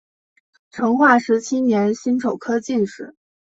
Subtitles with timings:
[0.71, 3.13] 成化十七年辛丑科进士。